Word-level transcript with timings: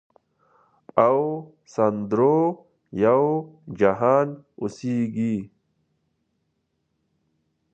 او 1.05 1.17
سندرو 1.73 2.37
یو 3.03 3.23
جهان 3.79 4.27
اوسیږې 4.61 5.35